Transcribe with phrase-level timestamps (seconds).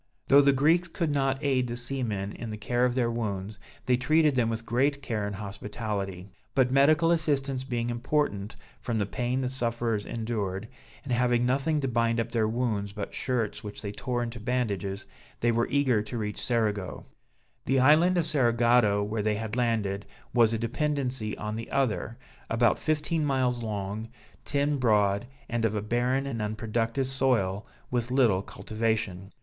[0.29, 3.97] Though the Greeks could not aid the seamen in the care of their wounds, they
[3.97, 9.41] treated them with great care and hospitality; but medical assistance being important, from the pain
[9.41, 10.67] the sufferers endured,
[11.03, 15.05] and having nothing to bind up their wounds but shirts which they tore into bandages,
[15.39, 17.05] they were eager to reach Cerigo.
[17.65, 22.17] The island of Cerigotto, where they had landed, was a dependency on the other,
[22.49, 24.09] about fifteen miles long,
[24.45, 29.31] ten broad, and of a barren and unproductive soil, with little cultivation.